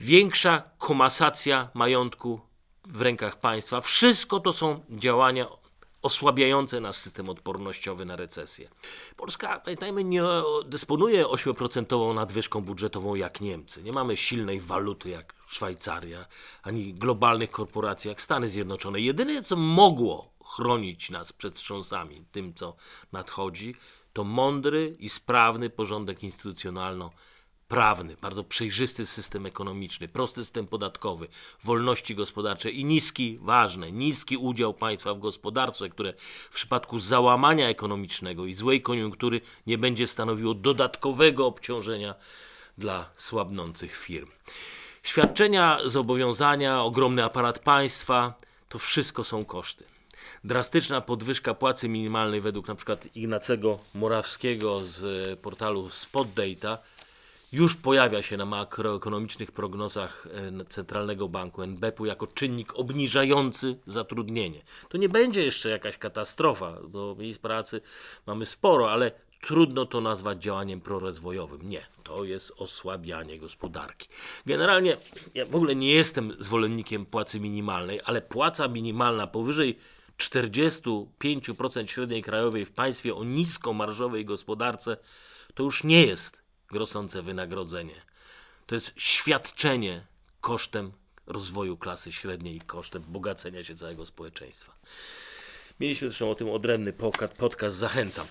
większa 0.00 0.62
komasacja 0.78 1.68
majątku 1.74 2.40
w 2.84 3.00
rękach 3.00 3.40
państwa. 3.40 3.80
Wszystko 3.80 4.40
to 4.40 4.52
są 4.52 4.84
działania 4.90 5.46
osłabiające 6.02 6.80
nasz 6.80 6.96
system 6.96 7.28
odpornościowy 7.28 8.04
na 8.04 8.16
recesję. 8.16 8.68
Polska, 9.16 9.60
pamiętajmy, 9.60 10.04
nie 10.04 10.22
dysponuje 10.66 11.24
8% 11.24 12.14
nadwyżką 12.14 12.60
budżetową 12.60 13.14
jak 13.14 13.40
Niemcy. 13.40 13.82
Nie 13.82 13.92
mamy 13.92 14.16
silnej 14.16 14.60
waluty 14.60 15.08
jak 15.08 15.34
Szwajcaria, 15.48 16.26
ani 16.62 16.94
globalnych 16.94 17.50
korporacji 17.50 18.08
jak 18.08 18.22
Stany 18.22 18.48
Zjednoczone. 18.48 19.00
Jedyne, 19.00 19.42
co 19.42 19.56
mogło 19.56 20.30
chronić 20.44 21.10
nas 21.10 21.32
przed 21.32 21.54
wstrząsami, 21.54 22.24
tym 22.32 22.54
co 22.54 22.76
nadchodzi, 23.12 23.74
to 24.12 24.24
mądry 24.24 24.96
i 24.98 25.08
sprawny 25.08 25.70
porządek 25.70 26.22
instytucjonalno 26.22 27.10
prawny, 27.68 28.16
bardzo 28.20 28.44
przejrzysty 28.44 29.06
system 29.06 29.46
ekonomiczny, 29.46 30.08
prosty 30.08 30.40
system 30.40 30.66
podatkowy, 30.66 31.28
wolności 31.64 32.14
gospodarcze 32.14 32.70
i 32.70 32.84
niski, 32.84 33.38
ważne, 33.42 33.92
niski 33.92 34.36
udział 34.36 34.74
państwa 34.74 35.14
w 35.14 35.18
gospodarce, 35.18 35.88
które 35.88 36.12
w 36.50 36.54
przypadku 36.54 36.98
załamania 36.98 37.68
ekonomicznego 37.68 38.46
i 38.46 38.54
złej 38.54 38.82
koniunktury 38.82 39.40
nie 39.66 39.78
będzie 39.78 40.06
stanowiło 40.06 40.54
dodatkowego 40.54 41.46
obciążenia 41.46 42.14
dla 42.78 43.10
słabnących 43.16 43.96
firm. 43.96 44.28
Świadczenia, 45.02 45.78
zobowiązania, 45.84 46.82
ogromny 46.82 47.24
aparat 47.24 47.58
państwa 47.58 48.34
to 48.68 48.78
wszystko 48.78 49.24
są 49.24 49.44
koszty. 49.44 49.84
Drastyczna 50.44 51.00
podwyżka 51.00 51.54
płacy 51.54 51.88
minimalnej 51.88 52.40
według 52.40 52.68
np. 52.68 52.96
Ignacego 53.14 53.78
Morawskiego 53.94 54.84
z 54.84 55.40
portalu 55.40 55.90
Spot 55.90 56.28
Data 56.32 56.78
już 57.52 57.76
pojawia 57.76 58.22
się 58.22 58.36
na 58.36 58.46
makroekonomicznych 58.46 59.52
prognozach 59.52 60.26
e, 60.60 60.64
Centralnego 60.64 61.28
Banku 61.28 61.62
NBP-u 61.62 62.06
jako 62.06 62.26
czynnik 62.26 62.72
obniżający 62.74 63.78
zatrudnienie. 63.86 64.62
To 64.88 64.98
nie 64.98 65.08
będzie 65.08 65.44
jeszcze 65.44 65.68
jakaś 65.68 65.98
katastrofa, 65.98 66.78
bo 66.88 67.14
miejsc 67.18 67.38
pracy 67.38 67.80
mamy 68.26 68.46
sporo, 68.46 68.90
ale 68.90 69.12
trudno 69.40 69.86
to 69.86 70.00
nazwać 70.00 70.42
działaniem 70.42 70.80
prorozwojowym. 70.80 71.68
Nie, 71.68 71.86
to 72.02 72.24
jest 72.24 72.52
osłabianie 72.56 73.38
gospodarki. 73.38 74.08
Generalnie 74.46 74.96
ja 75.34 75.46
w 75.46 75.56
ogóle 75.56 75.74
nie 75.76 75.92
jestem 75.92 76.32
zwolennikiem 76.38 77.06
płacy 77.06 77.40
minimalnej, 77.40 78.00
ale 78.04 78.22
płaca 78.22 78.68
minimalna 78.68 79.26
powyżej 79.26 79.78
45% 80.18 81.86
średniej 81.86 82.22
krajowej 82.22 82.64
w 82.64 82.72
państwie 82.72 83.14
o 83.14 83.24
niskomarżowej 83.24 84.24
gospodarce 84.24 84.96
to 85.54 85.62
już 85.62 85.84
nie 85.84 86.06
jest 86.06 86.47
grosące 86.68 87.22
wynagrodzenie. 87.22 88.02
To 88.66 88.74
jest 88.74 88.92
świadczenie 88.96 90.06
kosztem 90.40 90.92
rozwoju 91.26 91.76
klasy 91.76 92.12
średniej 92.12 92.56
i 92.56 92.60
kosztem 92.60 93.02
bogacenia 93.08 93.64
się 93.64 93.74
całego 93.74 94.06
społeczeństwa. 94.06 94.72
Mieliśmy 95.80 96.08
zresztą 96.08 96.30
o 96.30 96.34
tym 96.34 96.50
odrębny 96.50 96.92
podcast, 97.38 97.76
zachęcam. 97.76 98.26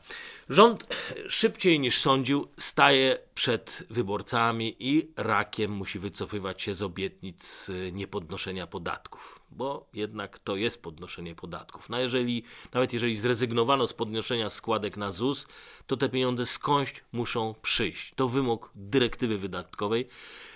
Rząd 0.49 0.95
szybciej 1.29 1.79
niż 1.79 1.97
sądził 1.97 2.47
staje 2.57 3.17
przed 3.35 3.83
wyborcami 3.89 4.75
i 4.79 5.11
rakiem 5.17 5.71
musi 5.71 5.99
wycofywać 5.99 6.61
się 6.61 6.75
z 6.75 6.81
obietnic 6.81 7.69
y, 7.69 7.91
niepodnoszenia 7.91 8.67
podatków, 8.67 9.36
bo 9.57 9.87
jednak 9.93 10.39
to 10.39 10.55
jest 10.55 10.81
podnoszenie 10.81 11.35
podatków. 11.35 11.89
No 11.89 11.99
jeżeli, 11.99 12.43
nawet 12.73 12.93
jeżeli 12.93 13.15
zrezygnowano 13.15 13.87
z 13.87 13.93
podnoszenia 13.93 14.49
składek 14.49 14.97
na 14.97 15.11
ZUS, 15.11 15.47
to 15.87 15.97
te 15.97 16.09
pieniądze 16.09 16.45
skądś 16.45 17.03
muszą 17.11 17.55
przyjść. 17.61 18.13
To 18.15 18.27
wymóg 18.27 18.71
dyrektywy 18.75 19.37
wydatkowej, 19.37 20.07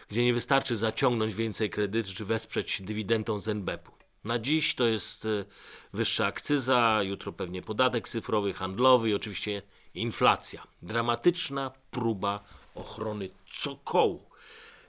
gdzie 0.10 0.25
nie 0.25 0.34
wystarczy 0.34 0.75
zaciągnąć 0.75 1.36
więcej 1.36 1.70
kredytu 1.70 2.13
czy 2.13 2.25
wesprzeć 2.25 2.81
dywidendą 2.81 3.39
z 3.39 3.48
NBP-u. 3.48 3.93
Na 4.24 4.39
dziś 4.39 4.75
to 4.75 4.88
jest 4.88 5.25
e, 5.25 5.46
wyższa 5.93 6.25
akcyza, 6.25 7.03
jutro 7.03 7.34
pewnie 7.34 7.62
podatek 7.62 8.10
cyfrowy, 8.10 8.53
handlowy 8.53 9.10
i 9.10 9.13
oczywiście 9.13 9.62
inflacja. 9.93 10.63
Dramatyczna 10.81 11.72
próba 11.91 12.43
ochrony 12.75 13.27
cokołu. 13.62 14.30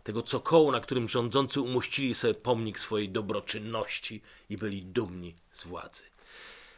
Tego 0.04 0.23
cokołu, 0.23 0.73
na 0.73 0.80
którym 0.80 1.09
rządzący 1.09 1.61
umościli 1.61 2.14
sobie 2.14 2.35
pomnik 2.35 2.78
swojej 2.78 3.09
dobroczynności 3.09 4.23
i 4.50 4.56
byli 4.56 4.82
dumni 4.82 5.35
z 5.52 5.64
władzy. 5.64 6.02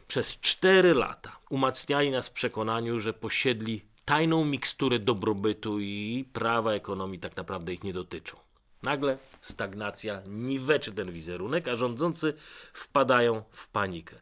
Przez 0.07 0.39
cztery 0.39 0.93
lata 0.93 1.37
umacniali 1.49 2.11
nas 2.11 2.29
w 2.29 2.33
przekonaniu, 2.33 2.99
że 2.99 3.13
posiedli 3.13 3.81
tajną 4.05 4.45
miksturę 4.45 4.99
dobrobytu 4.99 5.79
i 5.79 6.25
prawa 6.33 6.73
ekonomii 6.73 7.19
tak 7.19 7.35
naprawdę 7.37 7.73
ich 7.73 7.83
nie 7.83 7.93
dotyczą. 7.93 8.37
Nagle 8.83 9.17
stagnacja 9.41 10.21
niweczy 10.27 10.91
ten 10.91 11.11
wizerunek, 11.11 11.67
a 11.67 11.75
rządzący 11.75 12.33
wpadają 12.73 13.43
w 13.51 13.67
panikę. 13.67 14.15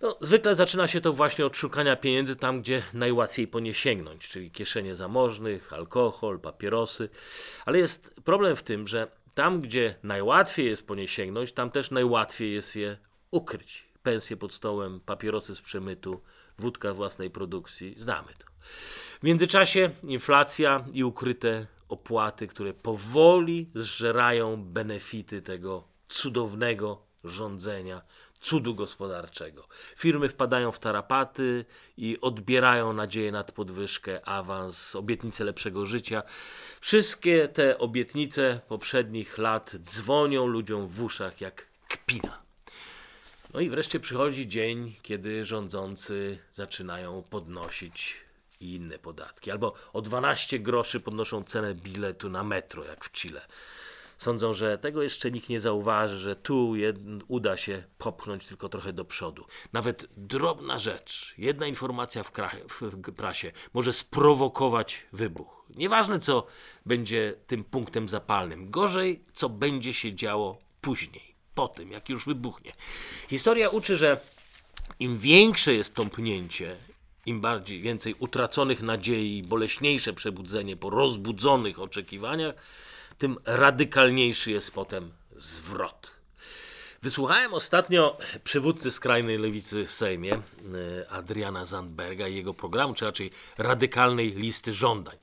No, 0.00 0.16
zwykle 0.20 0.54
zaczyna 0.54 0.88
się 0.88 1.00
to 1.00 1.12
właśnie 1.12 1.46
od 1.46 1.56
szukania 1.56 1.96
pieniędzy 1.96 2.36
tam, 2.36 2.60
gdzie 2.60 2.82
najłatwiej 2.92 3.48
po 3.48 3.60
nie 3.60 3.74
sięgnąć, 3.74 4.28
czyli 4.28 4.50
kieszenie 4.50 4.94
zamożnych, 4.96 5.72
alkohol, 5.72 6.40
papierosy. 6.40 7.08
Ale 7.66 7.78
jest 7.78 8.14
problem 8.24 8.56
w 8.56 8.62
tym, 8.62 8.88
że 8.88 9.08
tam, 9.34 9.60
gdzie 9.60 9.94
najłatwiej 10.02 10.66
jest 10.66 10.86
po 10.86 10.94
nie 10.94 11.08
sięgnąć, 11.08 11.52
tam 11.52 11.70
też 11.70 11.90
najłatwiej 11.90 12.52
jest 12.52 12.76
je 12.76 12.96
ukryć. 13.30 13.88
Pensje 14.02 14.36
pod 14.36 14.54
stołem, 14.54 15.00
papierosy 15.00 15.54
z 15.54 15.60
przemytu, 15.60 16.20
wódka 16.58 16.94
własnej 16.94 17.30
produkcji, 17.30 17.94
znamy 17.96 18.28
to. 18.38 18.46
W 19.20 19.22
międzyczasie 19.22 19.90
inflacja 20.02 20.84
i 20.92 21.04
ukryte 21.04 21.66
opłaty, 21.88 22.46
które 22.46 22.74
powoli 22.74 23.70
zżerają 23.74 24.64
benefity 24.64 25.42
tego 25.42 25.84
cudownego 26.08 27.02
rządzenia, 27.24 28.02
cudu 28.40 28.74
gospodarczego. 28.74 29.68
Firmy 29.96 30.28
wpadają 30.28 30.72
w 30.72 30.78
tarapaty 30.78 31.64
i 31.96 32.18
odbierają 32.20 32.92
nadzieję 32.92 33.32
nad 33.32 33.52
podwyżkę, 33.52 34.28
awans, 34.28 34.96
obietnice 34.96 35.44
lepszego 35.44 35.86
życia. 35.86 36.22
Wszystkie 36.80 37.48
te 37.48 37.78
obietnice 37.78 38.60
poprzednich 38.68 39.38
lat 39.38 39.76
dzwonią 39.76 40.46
ludziom 40.46 40.88
w 40.88 41.02
uszach 41.02 41.40
jak 41.40 41.66
kpina. 41.88 42.42
No 43.54 43.60
i 43.60 43.70
wreszcie 43.70 44.00
przychodzi 44.00 44.48
dzień, 44.48 44.94
kiedy 45.02 45.44
rządzący 45.44 46.38
zaczynają 46.50 47.22
podnosić 47.22 48.16
i 48.60 48.74
inne 48.74 48.98
podatki. 48.98 49.50
Albo 49.50 49.74
o 49.92 50.02
12 50.02 50.58
groszy 50.58 51.00
podnoszą 51.00 51.44
cenę 51.44 51.74
biletu 51.74 52.30
na 52.30 52.44
metro, 52.44 52.84
jak 52.84 53.04
w 53.04 53.12
Chile. 53.12 53.40
Sądzą, 54.20 54.54
że 54.54 54.78
tego 54.78 55.02
jeszcze 55.02 55.30
nikt 55.30 55.48
nie 55.48 55.60
zauważy, 55.60 56.18
że 56.18 56.36
tu 56.36 56.74
uda 57.28 57.56
się 57.56 57.84
popchnąć 57.98 58.46
tylko 58.46 58.68
trochę 58.68 58.92
do 58.92 59.04
przodu. 59.04 59.44
Nawet 59.72 60.06
drobna 60.16 60.78
rzecz, 60.78 61.34
jedna 61.38 61.66
informacja 61.66 62.22
w, 62.22 62.32
w 62.80 63.12
prasie 63.12 63.52
może 63.74 63.92
sprowokować 63.92 65.06
wybuch. 65.12 65.64
Nieważne, 65.76 66.18
co 66.18 66.46
będzie 66.86 67.34
tym 67.46 67.64
punktem 67.64 68.08
zapalnym. 68.08 68.70
Gorzej, 68.70 69.24
co 69.32 69.48
będzie 69.48 69.94
się 69.94 70.14
działo 70.14 70.58
później, 70.80 71.34
po 71.54 71.68
tym, 71.68 71.90
jak 71.90 72.08
już 72.08 72.24
wybuchnie. 72.24 72.72
Historia 73.28 73.68
uczy, 73.68 73.96
że 73.96 74.20
im 74.98 75.18
większe 75.18 75.74
jest 75.74 75.94
tąpnięcie, 75.94 76.76
im 77.26 77.40
bardziej 77.40 77.80
więcej 77.80 78.14
utraconych 78.18 78.82
nadziei, 78.82 79.42
boleśniejsze 79.42 80.12
przebudzenie 80.12 80.76
po 80.76 80.90
rozbudzonych 80.90 81.80
oczekiwaniach, 81.80 82.54
tym 83.20 83.38
radykalniejszy 83.44 84.50
jest 84.50 84.70
potem 84.70 85.10
zwrot. 85.36 86.10
Wysłuchałem 87.02 87.54
ostatnio 87.54 88.18
przywódcy 88.44 88.90
skrajnej 88.90 89.38
lewicy 89.38 89.86
w 89.86 89.92
Sejmie, 89.92 90.34
e, 90.34 90.40
Adriana 91.10 91.66
Zandberga 91.66 92.28
i 92.28 92.36
jego 92.36 92.54
programu, 92.54 92.94
czy 92.94 93.04
raczej 93.04 93.30
radykalnej 93.58 94.30
listy 94.30 94.74
żądań. 94.74 95.16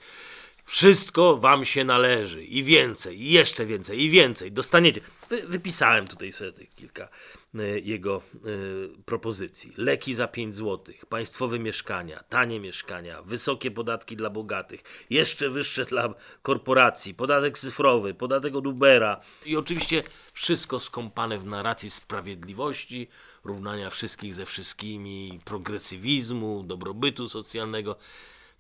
Wszystko 0.68 1.38
wam 1.38 1.66
się 1.66 1.84
należy 1.84 2.44
i 2.44 2.64
więcej, 2.64 3.22
i 3.22 3.32
jeszcze 3.32 3.66
więcej, 3.66 4.02
i 4.02 4.10
więcej 4.10 4.52
dostaniecie. 4.52 5.02
Wy, 5.30 5.42
wypisałem 5.42 6.08
tutaj 6.08 6.32
sobie 6.32 6.66
kilka 6.66 7.10
y, 7.56 7.82
jego 7.86 8.22
y, 8.46 9.04
propozycji. 9.06 9.74
Leki 9.78 10.16
za 10.16 10.28
5 10.28 10.56
zł, 10.56 10.96
państwowe 11.10 11.60
mieszkania, 11.60 12.24
tanie 12.30 12.60
mieszkania, 12.60 13.22
wysokie 13.22 13.72
podatki 13.72 14.16
dla 14.16 14.30
bogatych, 14.30 15.06
jeszcze 15.10 15.50
wyższe 15.50 15.86
dla 15.86 16.14
korporacji, 16.42 17.14
podatek 17.14 17.60
cyfrowy, 17.60 18.14
podatek 18.14 18.56
od 18.56 18.68
Ubera 18.68 19.22
i 19.46 19.58
oczywiście 19.58 20.04
wszystko 20.34 20.80
skąpane 20.80 21.40
w 21.40 21.46
narracji 21.46 21.90
sprawiedliwości, 21.90 23.08
równania 23.44 23.90
wszystkich 23.90 24.34
ze 24.34 24.46
wszystkimi, 24.46 25.40
progresywizmu, 25.46 26.64
dobrobytu 26.64 27.30
socjalnego, 27.30 27.96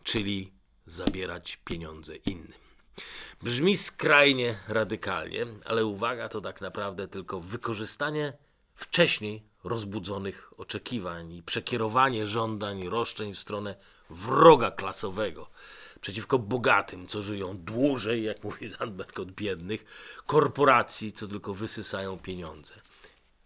czyli 0.03 0.56
zabierać 0.87 1.59
pieniądze 1.65 2.15
innym. 2.15 2.59
Brzmi 3.43 3.77
skrajnie 3.77 4.59
radykalnie, 4.67 5.45
ale 5.65 5.85
uwaga, 5.85 6.29
to 6.29 6.41
tak 6.41 6.61
naprawdę 6.61 7.07
tylko 7.07 7.39
wykorzystanie 7.39 8.33
wcześniej 8.75 9.43
rozbudzonych 9.63 10.53
oczekiwań 10.57 11.33
i 11.33 11.43
przekierowanie 11.43 12.27
żądań, 12.27 12.89
roszczeń 12.89 13.33
w 13.33 13.39
stronę 13.39 13.75
wroga 14.09 14.71
klasowego 14.71 15.49
przeciwko 16.01 16.39
bogatym, 16.39 17.07
co 17.07 17.23
żyją 17.23 17.57
dłużej, 17.57 18.23
jak 18.23 18.43
mówi 18.43 18.67
Zandberg, 18.67 19.19
od 19.19 19.31
biednych, 19.31 19.85
korporacji, 20.25 21.11
co 21.11 21.27
tylko 21.27 21.53
wysysają 21.53 22.19
pieniądze. 22.19 22.73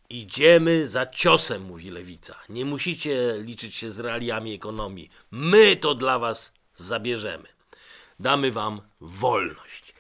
Idziemy 0.10 0.88
za 0.88 1.06
ciosem, 1.06 1.62
mówi 1.62 1.90
lewica. 1.90 2.36
Nie 2.50 2.66
musicie 2.66 3.36
liczyć 3.40 3.76
się 3.76 3.92
z 3.92 4.00
realiami 4.00 4.54
ekonomii. 4.54 5.10
My 5.32 5.76
to 5.76 5.96
dla 5.96 6.20
was 6.20 6.54
zabierzemy. 6.76 7.48
Damy 8.20 8.52
wam 8.52 8.82
wolność. 9.02 9.94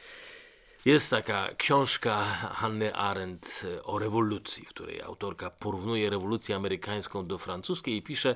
Jest 0.85 1.09
taka 1.09 1.47
książka 1.57 2.23
Hanny 2.53 2.95
Arendt 2.95 3.65
e, 3.77 3.83
o 3.83 3.99
rewolucji, 3.99 4.65
w 4.65 4.69
której 4.69 5.01
autorka 5.01 5.49
porównuje 5.49 6.09
rewolucję 6.09 6.55
amerykańską 6.55 7.27
do 7.27 7.37
francuskiej 7.37 7.95
i 7.95 8.01
pisze, 8.01 8.35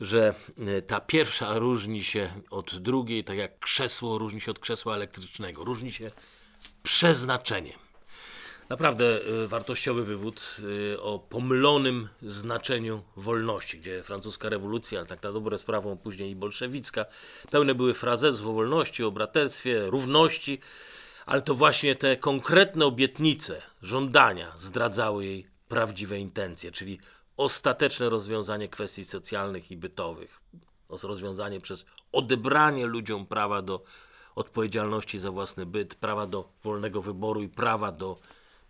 że 0.00 0.34
e, 0.58 0.82
ta 0.82 1.00
pierwsza 1.00 1.58
różni 1.58 2.04
się 2.04 2.32
od 2.50 2.78
drugiej, 2.78 3.24
tak 3.24 3.36
jak 3.36 3.58
krzesło 3.58 4.18
różni 4.18 4.40
się 4.40 4.50
od 4.50 4.58
krzesła 4.58 4.94
elektrycznego. 4.94 5.64
Różni 5.64 5.92
się 5.92 6.10
przeznaczeniem. 6.82 7.87
Naprawdę 8.68 9.20
y, 9.44 9.48
wartościowy 9.48 10.04
wywód 10.04 10.56
y, 10.92 11.00
o 11.02 11.18
pomylonym 11.18 12.08
znaczeniu 12.22 13.02
wolności, 13.16 13.78
gdzie 13.78 14.02
francuska 14.02 14.48
rewolucja, 14.48 14.98
ale 14.98 15.08
tak 15.08 15.22
na 15.22 15.32
dobre 15.32 15.58
sprawą 15.58 15.96
później 15.96 16.30
i 16.30 16.36
bolszewicka, 16.36 17.04
pełne 17.50 17.74
były 17.74 17.94
frazesów 17.94 18.46
o 18.46 18.52
wolności, 18.52 19.04
o 19.04 19.10
braterstwie, 19.10 19.86
równości, 19.86 20.60
ale 21.26 21.42
to 21.42 21.54
właśnie 21.54 21.96
te 21.96 22.16
konkretne 22.16 22.86
obietnice, 22.86 23.62
żądania 23.82 24.52
zdradzały 24.56 25.24
jej 25.24 25.46
prawdziwe 25.68 26.18
intencje, 26.18 26.72
czyli 26.72 26.98
ostateczne 27.36 28.08
rozwiązanie 28.08 28.68
kwestii 28.68 29.04
socjalnych 29.04 29.70
i 29.70 29.76
bytowych. 29.76 30.40
Rozwiązanie 31.02 31.60
przez 31.60 31.84
odebranie 32.12 32.86
ludziom 32.86 33.26
prawa 33.26 33.62
do 33.62 33.82
odpowiedzialności 34.34 35.18
za 35.18 35.30
własny 35.30 35.66
byt, 35.66 35.94
prawa 35.94 36.26
do 36.26 36.48
wolnego 36.64 37.02
wyboru 37.02 37.42
i 37.42 37.48
prawa 37.48 37.92
do 37.92 38.18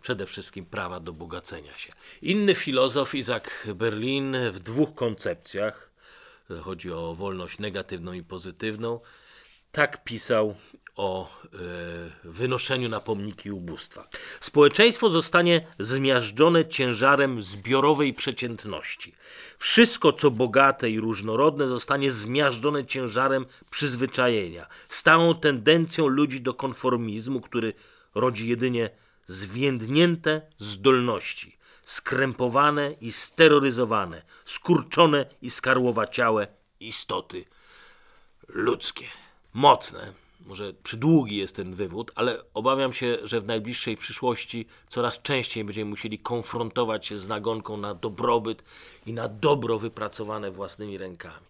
przede 0.01 0.25
wszystkim 0.25 0.65
prawa 0.65 0.99
do 0.99 1.13
bogacenia 1.13 1.77
się. 1.77 1.91
Inny 2.21 2.55
filozof, 2.55 3.15
Isaac 3.15 3.43
Berlin, 3.75 4.37
w 4.51 4.59
dwóch 4.59 4.95
koncepcjach, 4.95 5.91
chodzi 6.61 6.91
o 6.91 7.15
wolność 7.15 7.59
negatywną 7.59 8.13
i 8.13 8.23
pozytywną, 8.23 8.99
tak 9.71 10.03
pisał 10.03 10.55
o 10.95 11.29
e, 11.43 11.47
wynoszeniu 12.23 12.89
na 12.89 12.99
pomniki 12.99 13.51
ubóstwa. 13.51 14.07
Społeczeństwo 14.39 15.09
zostanie 15.09 15.67
zmiażdżone 15.79 16.67
ciężarem 16.67 17.43
zbiorowej 17.43 18.13
przeciętności. 18.13 19.13
Wszystko, 19.57 20.13
co 20.13 20.31
bogate 20.31 20.89
i 20.89 20.99
różnorodne, 20.99 21.67
zostanie 21.67 22.11
zmiażdżone 22.11 22.85
ciężarem 22.85 23.45
przyzwyczajenia, 23.69 24.67
stałą 24.89 25.35
tendencją 25.35 26.07
ludzi 26.07 26.41
do 26.41 26.53
konformizmu, 26.53 27.41
który 27.41 27.73
rodzi 28.15 28.47
jedynie 28.47 28.89
zwiędnięte 29.29 30.41
zdolności, 30.57 31.57
skrępowane 31.83 32.91
i 32.91 33.11
steroryzowane, 33.11 34.21
skurczone 34.45 35.25
i 35.41 35.49
skarłowaciałe 35.49 36.47
istoty 36.79 37.45
ludzkie. 38.47 39.05
Mocne, 39.53 40.13
może 40.45 40.73
przydługi 40.73 41.37
jest 41.37 41.55
ten 41.55 41.75
wywód, 41.75 42.11
ale 42.15 42.43
obawiam 42.53 42.93
się, 42.93 43.17
że 43.23 43.41
w 43.41 43.45
najbliższej 43.45 43.97
przyszłości 43.97 44.65
coraz 44.87 45.21
częściej 45.21 45.63
będziemy 45.63 45.89
musieli 45.89 46.19
konfrontować 46.19 47.07
się 47.07 47.17
z 47.17 47.27
nagonką 47.27 47.77
na 47.77 47.93
dobrobyt 47.93 48.63
i 49.05 49.13
na 49.13 49.27
dobro 49.27 49.79
wypracowane 49.79 50.51
własnymi 50.51 50.97
rękami 50.97 51.45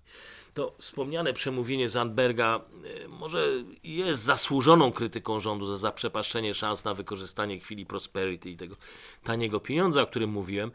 to 0.53 0.75
wspomniane 0.79 1.33
przemówienie 1.33 1.89
Zandberga 1.89 2.61
e, 3.05 3.07
może 3.07 3.47
jest 3.83 4.23
zasłużoną 4.23 4.91
krytyką 4.91 5.39
rządu 5.39 5.65
za 5.65 5.77
zaprzepaszczenie 5.77 6.53
szans 6.53 6.85
na 6.85 6.93
wykorzystanie 6.93 7.59
chwili 7.59 7.85
prosperity 7.85 8.49
i 8.49 8.57
tego 8.57 8.75
taniego 9.23 9.59
pieniądza, 9.59 10.01
o 10.01 10.07
którym 10.07 10.29
mówiłem, 10.29 10.71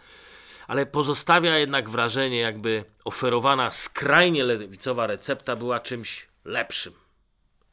ale 0.67 0.87
pozostawia 0.87 1.59
jednak 1.59 1.91
wrażenie, 1.91 2.39
jakby 2.39 2.85
oferowana 3.05 3.71
skrajnie 3.71 4.45
lewicowa 4.45 5.07
recepta 5.07 5.57
była 5.57 5.81
czymś 5.81 6.29
lepszym. 6.45 6.93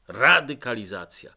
Radykalizacja. 0.08 1.34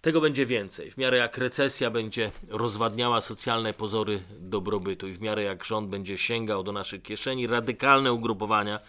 Tego 0.00 0.20
będzie 0.20 0.46
więcej. 0.46 0.90
W 0.90 0.96
miarę 0.96 1.18
jak 1.18 1.38
recesja 1.38 1.90
będzie 1.90 2.30
rozwadniała 2.48 3.20
socjalne 3.20 3.74
pozory 3.74 4.22
dobrobytu 4.38 5.08
i 5.08 5.12
w 5.12 5.20
miarę 5.20 5.42
jak 5.42 5.64
rząd 5.64 5.88
będzie 5.88 6.18
sięgał 6.18 6.62
do 6.62 6.72
naszych 6.72 7.02
kieszeni, 7.02 7.46
radykalne 7.46 8.12
ugrupowania 8.12 8.80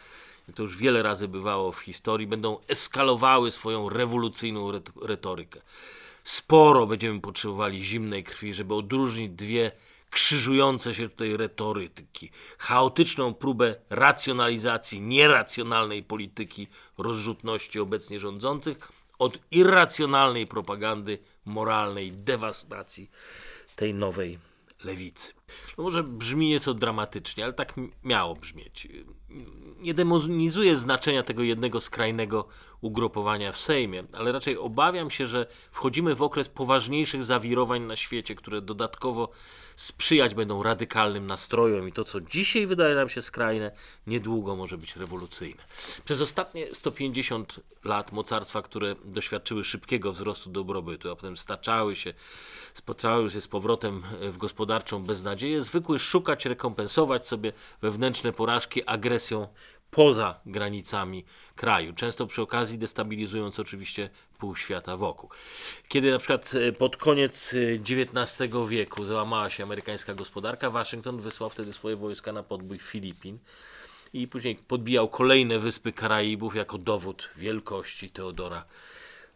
to 0.54 0.64
już 0.64 0.78
wiele 0.78 1.04
razy 1.04 1.28
bywało 1.28 1.72
w 1.72 1.80
historii, 1.80 2.28
będą 2.28 2.58
eskalowały 2.68 3.52
swoją 3.52 3.90
rewolucyjną 3.90 4.72
retorykę. 5.02 5.62
Sporo 6.24 6.88
będziemy 6.88 7.22
potrzebowali 7.22 7.84
zimnej 7.84 8.24
krwi, 8.24 8.54
żeby 8.54 8.76
odróżnić 8.76 9.32
dwie 9.32 9.72
krzyżujące 10.12 10.96
się 10.96 11.10
tutaj 11.10 11.38
retoryki, 11.38 12.30
chaotyczną 12.58 13.34
próbę 13.34 13.76
racjonalizacji 13.90 15.02
nieracjonalnej 15.02 16.04
polityki 16.04 16.68
rozrzutności 16.98 17.80
obecnie 17.80 18.20
rządzących 18.20 18.92
od 19.20 19.40
irracjonalnej 19.52 20.48
propagandy 20.48 21.20
moralnej 21.46 22.12
dewastacji 22.12 23.10
tej 23.76 23.94
nowej 23.94 24.40
lewicy. 24.84 25.34
No 25.78 25.84
może 25.84 26.04
brzmi 26.04 26.48
nieco 26.48 26.74
dramatycznie, 26.74 27.44
ale 27.44 27.54
tak 27.54 27.74
miało 28.04 28.36
brzmieć. 28.36 28.88
Nie 29.80 29.94
demonizuje 29.94 30.76
znaczenia 30.76 31.24
tego 31.24 31.44
jednego 31.44 31.82
skrajnego 31.82 32.48
ugrupowania 32.82 33.52
w 33.52 33.58
Sejmie, 33.58 34.04
ale 34.14 34.32
raczej 34.32 34.58
obawiam 34.58 35.10
się, 35.10 35.28
że 35.28 35.48
wchodzimy 35.72 36.16
w 36.16 36.22
okres 36.22 36.50
poważniejszych 36.50 37.24
zawirowań 37.24 37.82
na 37.82 37.96
świecie, 37.96 38.36
które 38.36 38.62
dodatkowo 38.62 39.30
sprzyjać 39.76 40.36
będą 40.36 40.64
radykalnym 40.64 41.28
nastrojom 41.28 41.88
i 41.90 41.92
to, 41.92 42.04
co 42.04 42.22
dzisiaj 42.22 42.68
wydaje 42.68 42.96
nam 42.96 43.10
się 43.10 43.22
skrajne, 43.22 43.72
niedługo 44.08 44.56
może 44.56 44.78
być 44.78 44.96
rewolucyjne. 44.96 45.64
Przez 46.06 46.22
ostatnie 46.22 46.76
150 46.76 47.60
lat 47.84 48.12
mocarstwa, 48.12 48.62
które 48.62 48.96
doświadczyły 49.06 49.64
szybkiego 49.64 50.14
wzrostu 50.14 50.50
dobrobytu, 50.50 51.12
a 51.12 51.16
potem 51.16 51.38
staczały 51.38 51.96
się, 51.96 52.14
spotkały 52.74 53.32
się 53.32 53.42
z 53.42 53.48
powrotem 53.48 54.02
w 54.22 54.38
gospodarczą 54.38 55.04
beznadzieję, 55.04 55.41
zwykły 55.60 56.00
szukać, 56.00 56.46
rekompensować 56.46 57.28
sobie 57.28 57.54
wewnętrzne 57.82 58.34
porażki 58.34 58.84
agresją 58.86 59.48
poza 59.92 60.40
granicami 60.46 61.26
kraju, 61.56 61.94
często 61.94 62.28
przy 62.28 62.42
okazji 62.42 62.78
destabilizując 62.78 63.60
oczywiście 63.60 64.10
pół 64.40 64.56
świata 64.56 64.98
wokół. 64.98 65.30
Kiedy 65.88 66.12
na 66.12 66.18
przykład 66.18 66.52
e, 66.54 66.72
pod 66.72 66.98
koniec 66.98 67.56
XIX 67.90 68.54
wieku 68.68 69.06
załamała 69.06 69.50
się 69.50 69.64
amerykańska 69.64 70.14
gospodarka, 70.14 70.70
Waszyngton 70.70 71.22
wysłał 71.22 71.50
wtedy 71.50 71.74
swoje 71.74 71.96
wojska 71.96 72.34
na 72.34 72.44
podbój 72.44 72.78
Filipin 72.78 73.40
i 74.14 74.28
później 74.28 74.56
podbijał 74.56 75.10
kolejne 75.10 75.60
wyspy 75.60 75.94
Karaibów 75.94 76.56
jako 76.56 76.78
dowód 76.78 77.30
wielkości 77.36 78.10
Teodora 78.10 78.66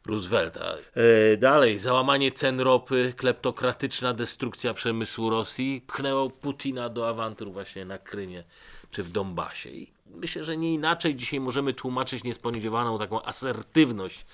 Roosevelta. 0.05 0.75
E, 0.93 1.37
dalej, 1.37 1.79
załamanie 1.79 2.31
cen 2.31 2.59
ropy, 2.59 3.13
kleptokratyczna 3.17 4.13
destrukcja 4.13 4.73
przemysłu 4.73 5.29
Rosji 5.29 5.81
pchnęło 5.87 6.29
Putina 6.29 6.89
do 6.89 7.09
awantur 7.09 7.51
właśnie 7.51 7.85
na 7.85 7.97
Krymie 7.97 8.43
czy 8.91 9.03
w 9.03 9.11
Donbasie. 9.11 9.69
I 9.69 9.91
myślę, 10.15 10.43
że 10.43 10.57
nie 10.57 10.73
inaczej 10.73 11.15
dzisiaj 11.15 11.39
możemy 11.39 11.73
tłumaczyć 11.73 12.23
niespodziewaną 12.23 12.99
taką 12.99 13.23
asertywność, 13.23 14.25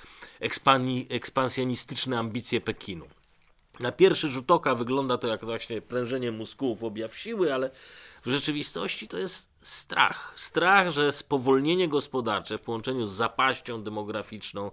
ekspansjonistyczne 1.10 2.20
ambicje 2.20 2.62
Pekinu. 2.62 3.08
Na 3.80 3.92
pierwszy 3.92 4.30
rzut 4.30 4.52
oka 4.52 4.76
wygląda 4.76 5.18
to 5.18 5.28
jak 5.28 5.46
właśnie 5.46 5.82
prężenie 5.82 6.32
mózgów, 6.32 6.84
objaw 6.84 7.18
siły, 7.18 7.54
ale 7.54 7.70
w 8.26 8.30
rzeczywistości 8.30 9.08
to 9.08 9.18
jest 9.18 9.50
strach. 9.62 10.34
Strach, 10.36 10.90
że 10.90 11.12
spowolnienie 11.12 11.88
gospodarcze 11.88 12.58
w 12.58 12.62
połączeniu 12.62 13.06
z 13.06 13.12
zapaścią 13.12 13.84
demograficzną, 13.84 14.72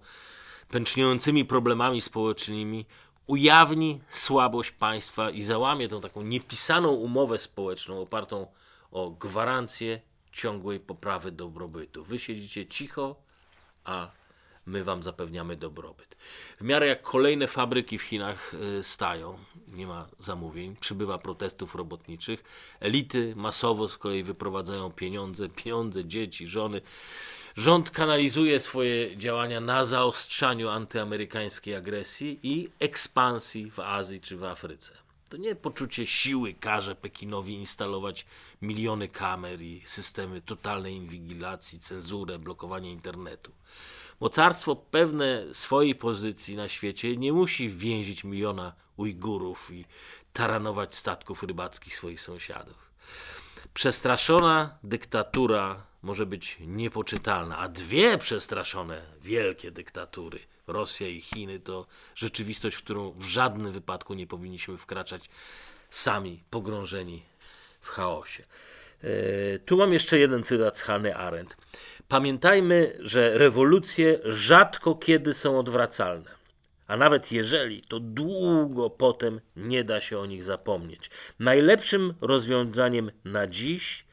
pęczniejącymi 0.68 1.44
problemami 1.44 2.00
społecznymi 2.00 2.86
ujawni 3.26 4.00
słabość 4.08 4.70
państwa 4.70 5.30
i 5.30 5.42
załamie 5.42 5.88
tą 5.88 6.00
taką 6.00 6.22
niepisaną 6.22 6.88
umowę 6.88 7.38
społeczną 7.38 8.00
opartą 8.00 8.46
o 8.90 9.10
gwarancję 9.10 10.00
ciągłej 10.32 10.80
poprawy 10.80 11.32
dobrobytu. 11.32 12.04
Wy 12.04 12.18
siedzicie 12.18 12.66
cicho, 12.66 13.16
a 13.84 14.10
my 14.66 14.84
wam 14.84 15.02
zapewniamy 15.02 15.56
dobrobyt. 15.56 16.16
W 16.60 16.64
miarę 16.64 16.86
jak 16.86 17.02
kolejne 17.02 17.46
fabryki 17.46 17.98
w 17.98 18.02
Chinach 18.02 18.54
y, 18.78 18.82
stają, 18.82 19.38
nie 19.72 19.86
ma 19.86 20.08
zamówień, 20.18 20.76
przybywa 20.76 21.18
protestów 21.18 21.74
robotniczych, 21.74 22.42
elity 22.80 23.32
masowo 23.36 23.88
z 23.88 23.98
kolei 23.98 24.22
wyprowadzają 24.22 24.92
pieniądze, 24.92 25.48
pieniądze, 25.48 26.04
dzieci, 26.04 26.46
żony. 26.46 26.80
Rząd 27.58 27.90
kanalizuje 27.90 28.60
swoje 28.60 29.16
działania 29.16 29.60
na 29.60 29.84
zaostrzaniu 29.84 30.68
antyamerykańskiej 30.68 31.74
agresji 31.74 32.40
i 32.42 32.68
ekspansji 32.80 33.70
w 33.70 33.80
Azji 33.80 34.20
czy 34.20 34.36
w 34.36 34.44
Afryce. 34.44 34.92
To 35.28 35.36
nie 35.36 35.54
poczucie 35.54 36.06
siły 36.06 36.54
każe 36.54 36.94
Pekinowi 36.94 37.54
instalować 37.54 38.26
miliony 38.62 39.08
kamer 39.08 39.62
i 39.62 39.82
systemy 39.84 40.42
totalnej 40.42 40.94
inwigilacji, 40.94 41.78
cenzurę, 41.78 42.38
blokowanie 42.38 42.92
internetu. 42.92 43.52
Mocarstwo 44.20 44.76
pewne 44.76 45.44
swojej 45.52 45.94
pozycji 45.94 46.56
na 46.56 46.68
świecie 46.68 47.16
nie 47.16 47.32
musi 47.32 47.68
więzić 47.68 48.24
miliona 48.24 48.72
Ujgurów 48.96 49.70
i 49.70 49.84
taranować 50.32 50.94
statków 50.94 51.42
rybackich 51.42 51.96
swoich 51.96 52.20
sąsiadów. 52.20 52.88
Przestraszona 53.74 54.78
dyktatura 54.82 55.86
może 56.02 56.26
być 56.26 56.56
niepoczytalna, 56.60 57.58
a 57.58 57.68
dwie 57.68 58.18
przestraszone 58.18 59.02
wielkie 59.22 59.70
dyktatury 59.70 60.38
Rosja 60.66 61.08
i 61.08 61.20
Chiny 61.20 61.60
to 61.60 61.86
rzeczywistość, 62.14 62.76
w 62.76 62.82
którą 62.82 63.10
w 63.10 63.24
żadnym 63.24 63.72
wypadku 63.72 64.14
nie 64.14 64.26
powinniśmy 64.26 64.78
wkraczać 64.78 65.30
sami 65.90 66.42
pogrążeni 66.50 67.22
w 67.80 67.88
chaosie. 67.88 68.44
E, 69.02 69.58
tu 69.58 69.76
mam 69.76 69.92
jeszcze 69.92 70.18
jeden 70.18 70.42
cytat 70.42 70.78
z 70.78 70.82
Hany 70.82 71.16
Arendt. 71.16 71.56
Pamiętajmy, 72.08 72.98
że 73.00 73.38
rewolucje 73.38 74.18
rzadko 74.24 74.94
kiedy 74.94 75.34
są 75.34 75.58
odwracalne. 75.58 76.37
A 76.88 76.96
nawet 76.96 77.32
jeżeli, 77.32 77.82
to 77.82 78.00
długo 78.00 78.90
potem 78.90 79.40
nie 79.56 79.84
da 79.84 80.00
się 80.00 80.18
o 80.18 80.26
nich 80.26 80.44
zapomnieć. 80.44 81.10
Najlepszym 81.38 82.14
rozwiązaniem 82.20 83.10
na 83.24 83.46
dziś 83.46 84.04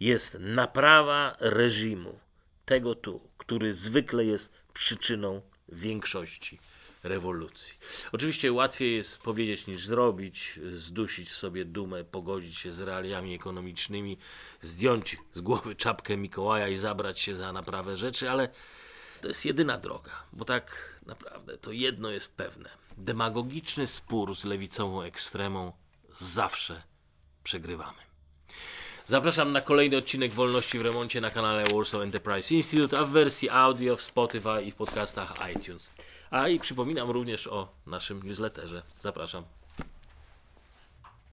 jest 0.00 0.36
naprawa 0.40 1.36
reżimu, 1.40 2.18
tego 2.64 2.94
tu, 2.94 3.20
który 3.38 3.74
zwykle 3.74 4.24
jest 4.24 4.52
przyczyną 4.72 5.40
większości 5.68 6.58
rewolucji. 7.02 7.78
Oczywiście 8.12 8.52
łatwiej 8.52 8.96
jest 8.96 9.18
powiedzieć 9.18 9.66
niż 9.66 9.86
zrobić, 9.86 10.60
zdusić 10.72 11.32
sobie 11.32 11.64
dumę, 11.64 12.04
pogodzić 12.04 12.58
się 12.58 12.72
z 12.72 12.80
realiami 12.80 13.34
ekonomicznymi, 13.34 14.18
zdjąć 14.62 15.16
z 15.32 15.40
głowy 15.40 15.76
czapkę 15.76 16.16
Mikołaja 16.16 16.68
i 16.68 16.76
zabrać 16.76 17.20
się 17.20 17.36
za 17.36 17.52
naprawę 17.52 17.96
rzeczy, 17.96 18.30
ale 18.30 18.48
to 19.20 19.28
jest 19.28 19.46
jedyna 19.46 19.78
droga, 19.78 20.10
bo 20.32 20.44
tak 20.44 20.99
naprawdę 21.10 21.58
to 21.58 21.72
jedno 21.72 22.10
jest 22.10 22.36
pewne. 22.36 22.70
Demagogiczny 22.96 23.86
spór 23.86 24.36
z 24.36 24.44
lewicową 24.44 25.02
ekstremą 25.02 25.72
zawsze 26.16 26.82
przegrywamy. 27.44 27.98
Zapraszam 29.06 29.52
na 29.52 29.60
kolejny 29.60 29.96
odcinek 29.96 30.32
Wolności 30.32 30.78
w 30.78 30.82
Remoncie 30.82 31.20
na 31.20 31.30
kanale 31.30 31.64
Warsaw 31.74 32.00
Enterprise 32.00 32.54
Institute, 32.54 32.98
a 32.98 33.04
w 33.04 33.10
wersji 33.10 33.50
audio 33.50 33.96
w 33.96 34.02
Spotify 34.02 34.62
i 34.62 34.70
w 34.70 34.74
podcastach 34.74 35.34
iTunes. 35.56 35.90
A 36.30 36.48
i 36.48 36.60
przypominam 36.60 37.10
również 37.10 37.46
o 37.46 37.68
naszym 37.86 38.22
newsletterze. 38.22 38.82
Zapraszam. 38.98 39.59